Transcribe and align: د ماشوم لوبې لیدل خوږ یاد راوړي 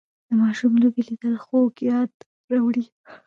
د 0.27 0.29
ماشوم 0.41 0.73
لوبې 0.81 1.01
لیدل 1.07 1.35
خوږ 1.43 1.73
یاد 1.91 2.11
راوړي 2.51 2.85